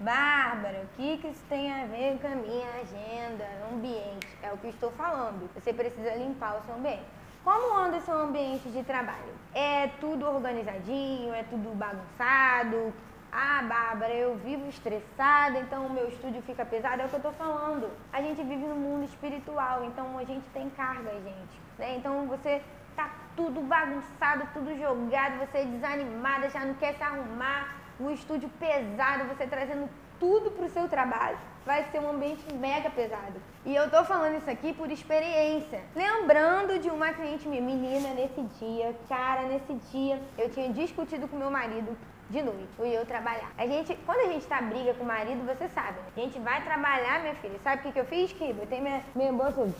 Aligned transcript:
Bárbara, 0.00 0.82
o 0.82 0.96
que, 0.96 1.18
que 1.18 1.28
isso 1.28 1.44
tem 1.46 1.70
a 1.70 1.84
ver 1.84 2.18
com 2.22 2.26
a 2.26 2.30
minha 2.30 2.66
agenda, 2.80 3.44
ambiente? 3.70 4.26
É 4.42 4.50
o 4.50 4.56
que 4.56 4.68
eu 4.68 4.70
estou 4.70 4.90
falando. 4.92 5.50
Você 5.54 5.74
precisa 5.74 6.14
limpar 6.14 6.56
o 6.56 6.62
seu 6.64 6.74
ambiente. 6.74 7.04
Como 7.44 7.76
anda 7.76 7.98
o 7.98 8.00
seu 8.00 8.16
ambiente 8.16 8.66
de 8.70 8.82
trabalho? 8.82 9.34
É 9.54 9.88
tudo 10.00 10.26
organizadinho? 10.26 11.34
É 11.34 11.42
tudo 11.42 11.76
bagunçado? 11.76 12.94
Ah, 13.30 13.62
Bárbara, 13.62 14.14
eu 14.14 14.36
vivo 14.36 14.70
estressada, 14.70 15.58
então 15.58 15.84
o 15.84 15.90
meu 15.90 16.08
estúdio 16.08 16.40
fica 16.42 16.64
pesado. 16.64 17.02
É 17.02 17.04
o 17.04 17.08
que 17.10 17.16
eu 17.16 17.20
tô 17.20 17.32
falando. 17.32 17.90
A 18.10 18.22
gente 18.22 18.42
vive 18.42 18.64
no 18.64 18.76
mundo 18.76 19.04
espiritual, 19.04 19.84
então 19.84 20.16
a 20.16 20.24
gente 20.24 20.48
tem 20.54 20.70
carga, 20.70 21.12
gente. 21.12 21.60
Né? 21.78 21.96
Então 21.96 22.26
você 22.26 22.62
tá 22.96 23.10
tudo 23.36 23.60
bagunçado, 23.60 24.48
tudo 24.54 24.74
jogado, 24.78 25.38
você 25.40 25.58
é 25.58 25.64
desanimada, 25.66 26.48
já 26.48 26.60
não 26.60 26.74
quer 26.74 26.94
se 26.94 27.02
arrumar, 27.02 27.76
o 28.00 28.10
estúdio 28.10 28.48
pesado, 28.58 29.24
você 29.24 29.46
trazendo 29.46 29.88
tudo 30.18 30.50
pro 30.50 30.68
seu 30.68 30.88
trabalho. 30.88 31.38
Vai 31.64 31.84
ser 31.90 32.00
um 32.00 32.10
ambiente 32.10 32.44
mega 32.54 32.90
pesado. 32.90 33.40
E 33.64 33.74
eu 33.74 33.90
tô 33.90 34.04
falando 34.04 34.38
isso 34.38 34.50
aqui 34.50 34.72
por 34.72 34.90
experiência. 34.90 35.82
Lembrando 35.94 36.78
de 36.78 36.88
uma 36.88 37.12
cliente 37.12 37.46
minha, 37.46 37.62
menina, 37.62 38.14
nesse 38.14 38.42
dia, 38.58 38.94
cara, 39.08 39.42
nesse 39.42 39.74
dia, 39.92 40.20
eu 40.38 40.50
tinha 40.50 40.72
discutido 40.72 41.28
com 41.28 41.36
meu 41.36 41.50
marido 41.50 41.96
de 42.30 42.42
noite, 42.42 42.68
fui 42.76 42.96
eu 42.96 43.04
trabalhar. 43.04 43.50
A 43.58 43.66
gente, 43.66 43.94
quando 44.06 44.20
a 44.20 44.32
gente 44.32 44.46
tá 44.46 44.62
briga 44.62 44.94
com 44.94 45.02
o 45.02 45.06
marido, 45.06 45.44
você 45.44 45.68
sabe, 45.68 45.98
né? 45.98 46.06
A 46.16 46.20
gente 46.20 46.38
vai 46.38 46.62
trabalhar, 46.62 47.20
minha 47.20 47.34
filha. 47.34 47.58
Sabe 47.62 47.80
o 47.80 47.82
que, 47.82 47.92
que 47.92 47.98
eu 47.98 48.04
fiz? 48.04 48.34
Eu 48.40 48.66
tenho 48.68 48.82
minha, 48.82 49.02
minha 49.16 49.32
bolsa. 49.32 49.74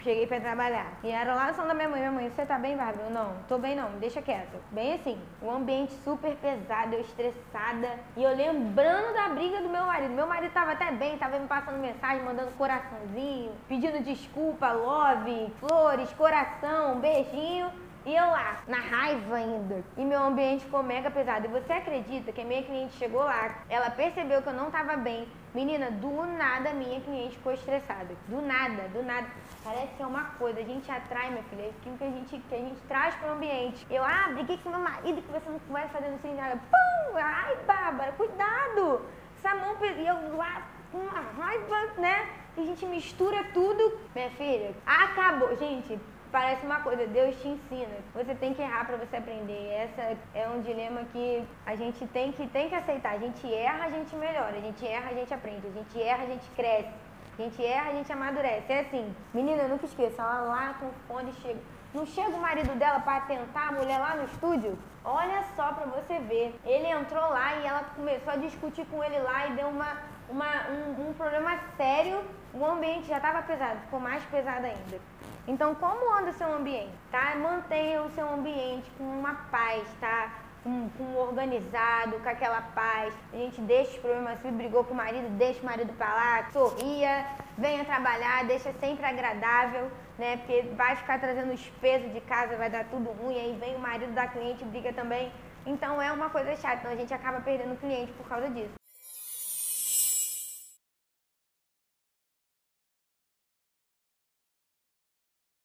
Cheguei 0.00 0.26
pra 0.26 0.40
trabalhar. 0.40 0.92
E 1.02 1.10
era 1.10 1.34
lá 1.34 1.52
som 1.52 1.66
da 1.66 1.74
minha 1.74 1.88
mãe. 1.88 2.00
Minha 2.00 2.12
mãe, 2.12 2.30
você 2.30 2.46
tá 2.46 2.58
bem, 2.58 2.76
Bárbara? 2.76 3.08
Eu, 3.08 3.10
não, 3.10 3.34
tô 3.48 3.58
bem 3.58 3.74
não, 3.74 3.90
deixa 3.98 4.22
quieto. 4.22 4.56
Bem 4.70 4.94
assim, 4.94 5.18
um 5.42 5.50
ambiente 5.50 5.92
super 6.04 6.36
pesado, 6.36 6.94
eu 6.94 7.00
estressada. 7.00 7.98
E 8.16 8.22
eu 8.22 8.34
lembrando 8.34 9.12
da 9.12 9.28
briga 9.30 9.60
do 9.60 9.68
meu 9.68 9.84
marido. 9.84 10.14
Meu 10.14 10.26
marido 10.26 10.52
tava 10.52 10.72
até 10.72 10.92
bem, 10.92 11.18
tava 11.18 11.38
me 11.38 11.48
passando 11.48 11.78
mensagem, 11.78 12.22
mandando 12.22 12.52
coraçãozinho, 12.52 13.52
pedindo 13.68 14.02
desculpa, 14.02 14.70
love, 14.70 15.52
flores, 15.58 16.12
coração, 16.12 17.00
beijinho. 17.00 17.87
E 18.08 18.16
eu 18.16 18.24
lá, 18.24 18.62
na 18.66 18.78
raiva 18.78 19.34
ainda. 19.34 19.84
E 19.94 20.02
meu 20.02 20.22
ambiente 20.22 20.64
ficou 20.64 20.82
mega 20.82 21.10
pesado. 21.10 21.44
E 21.44 21.48
você 21.48 21.74
acredita 21.74 22.32
que 22.32 22.40
a 22.40 22.44
minha 22.44 22.62
cliente 22.62 22.96
chegou 22.96 23.22
lá, 23.22 23.56
ela 23.68 23.90
percebeu 23.90 24.40
que 24.40 24.48
eu 24.48 24.54
não 24.54 24.70
tava 24.70 24.96
bem. 24.96 25.28
Menina, 25.54 25.90
do 25.90 26.10
nada 26.24 26.70
a 26.70 26.72
minha 26.72 27.02
cliente 27.02 27.36
ficou 27.36 27.52
estressada. 27.52 28.08
Do 28.28 28.40
nada, 28.40 28.88
do 28.94 29.02
nada. 29.02 29.26
Parece 29.62 29.92
que 29.94 30.02
é 30.02 30.06
uma 30.06 30.24
coisa, 30.38 30.58
a 30.58 30.62
gente 30.62 30.90
atrai, 30.90 31.28
minha 31.28 31.42
filha, 31.50 31.68
aquilo 31.68 31.98
que 31.98 32.04
a 32.04 32.10
gente, 32.10 32.38
que 32.48 32.54
a 32.54 32.58
gente 32.58 32.80
traz 32.88 33.14
pro 33.16 33.32
ambiente. 33.32 33.86
Eu, 33.90 34.02
ah, 34.02 34.30
briguei 34.32 34.56
com 34.56 34.70
meu 34.70 34.80
marido 34.80 35.20
que 35.20 35.30
você 35.30 35.50
não 35.50 35.60
vai 35.68 35.86
fazendo 35.88 36.14
assim 36.14 36.34
nada. 36.34 36.56
Pum! 36.56 37.14
Ai, 37.14 37.56
Bárbara, 37.66 38.12
cuidado! 38.12 39.02
Essa 39.36 39.54
mão, 39.54 39.76
e 39.84 40.06
eu 40.06 40.34
lá 40.34 40.62
com 40.90 40.96
uma 40.96 41.20
raiva, 41.36 41.92
né? 41.98 42.26
E 42.56 42.62
a 42.62 42.64
gente 42.64 42.86
mistura 42.86 43.44
tudo. 43.52 43.98
Minha 44.14 44.30
filha, 44.30 44.74
acabou. 44.86 45.54
Gente, 45.58 46.00
parece 46.30 46.64
uma 46.64 46.80
coisa, 46.80 47.06
Deus 47.06 47.34
te 47.40 47.48
ensina. 47.48 47.96
Você 48.14 48.34
tem 48.34 48.54
que 48.54 48.62
errar 48.62 48.84
para 48.86 48.96
você 48.96 49.16
aprender. 49.16 49.68
Essa 49.72 50.16
é 50.34 50.48
um 50.48 50.60
dilema 50.62 51.02
que 51.12 51.44
a 51.66 51.74
gente 51.74 52.06
tem 52.08 52.32
que, 52.32 52.46
tem 52.46 52.68
que 52.68 52.74
aceitar. 52.74 53.14
A 53.14 53.18
gente 53.18 53.52
erra, 53.52 53.86
a 53.86 53.90
gente 53.90 54.14
melhora. 54.16 54.56
A 54.56 54.60
gente 54.60 54.86
erra, 54.86 55.10
a 55.10 55.14
gente 55.14 55.32
aprende. 55.34 55.66
A 55.66 55.70
gente 55.70 56.02
erra, 56.02 56.22
a 56.24 56.26
gente 56.26 56.48
cresce. 56.50 56.92
A 57.38 57.42
gente 57.42 57.64
erra, 57.64 57.90
a 57.90 57.94
gente 57.94 58.12
amadurece. 58.12 58.72
É 58.72 58.80
assim, 58.80 59.14
menina, 59.32 59.62
eu 59.62 59.68
nunca 59.68 59.86
esqueço. 59.86 60.20
Ela 60.20 60.40
lá 60.40 60.74
com 60.80 60.90
fone 61.06 61.32
chega. 61.42 61.60
Não 61.94 62.04
chega 62.04 62.36
o 62.36 62.40
marido 62.40 62.78
dela 62.78 63.00
para 63.00 63.22
tentar 63.22 63.68
a 63.68 63.72
mulher 63.72 63.98
lá 63.98 64.16
no 64.16 64.24
estúdio? 64.24 64.78
Olha 65.04 65.42
só 65.56 65.72
para 65.72 65.86
você 65.86 66.18
ver. 66.18 66.54
Ele 66.64 66.86
entrou 66.86 67.22
lá 67.30 67.54
e 67.54 67.66
ela 67.66 67.84
começou 67.96 68.32
a 68.32 68.36
discutir 68.36 68.84
com 68.86 69.02
ele 69.02 69.18
lá 69.20 69.46
e 69.46 69.52
deu 69.54 69.68
uma, 69.68 69.96
uma, 70.28 70.68
um, 70.68 71.08
um 71.08 71.14
problema 71.14 71.58
sério. 71.78 72.22
O 72.58 72.66
ambiente 72.66 73.06
já 73.06 73.18
estava 73.18 73.40
pesado, 73.42 73.78
ficou 73.82 74.00
mais 74.00 74.20
pesado 74.24 74.66
ainda. 74.66 75.00
Então, 75.46 75.76
como 75.76 76.12
anda 76.12 76.30
o 76.30 76.34
seu 76.34 76.52
ambiente? 76.52 76.92
Tá? 77.08 77.36
Mantenha 77.36 78.02
o 78.02 78.10
seu 78.10 78.28
ambiente 78.28 78.90
com 78.98 79.04
uma 79.04 79.32
paz, 79.48 79.84
tá? 80.00 80.32
Com, 80.64 80.88
com 80.90 81.14
organizado, 81.14 82.18
com 82.18 82.28
aquela 82.28 82.60
paz. 82.60 83.14
A 83.32 83.36
gente 83.36 83.60
deixa 83.60 83.92
os 83.92 83.98
problemas, 83.98 84.40
se 84.40 84.50
brigou 84.50 84.82
com 84.82 84.92
o 84.92 84.96
marido, 84.96 85.28
deixa 85.38 85.62
o 85.62 85.66
marido 85.66 85.92
pra 85.92 86.12
lá, 86.12 86.50
sorria, 86.52 87.24
venha 87.56 87.84
trabalhar, 87.84 88.44
deixa 88.44 88.72
sempre 88.80 89.06
agradável, 89.06 89.88
né? 90.18 90.38
Porque 90.38 90.62
vai 90.76 90.96
ficar 90.96 91.20
trazendo 91.20 91.52
os 91.52 91.64
pesos 91.80 92.12
de 92.12 92.20
casa, 92.22 92.56
vai 92.56 92.68
dar 92.68 92.86
tudo 92.86 93.12
ruim, 93.12 93.38
aí 93.38 93.56
vem 93.60 93.76
o 93.76 93.78
marido 93.78 94.12
da 94.14 94.26
cliente, 94.26 94.64
briga 94.64 94.92
também. 94.92 95.30
Então 95.64 96.02
é 96.02 96.10
uma 96.10 96.28
coisa 96.28 96.56
chata, 96.56 96.78
então 96.78 96.90
a 96.90 96.96
gente 96.96 97.14
acaba 97.14 97.40
perdendo 97.40 97.78
cliente 97.78 98.10
por 98.14 98.28
causa 98.28 98.50
disso. 98.50 98.77